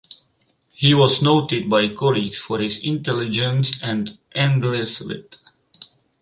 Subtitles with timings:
[0.71, 5.35] He was noted by colleagues for his intelligence and endless wit.